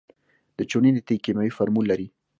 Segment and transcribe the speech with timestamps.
[0.57, 2.07] د چونې د تیږې کیمیاوي فورمول لري.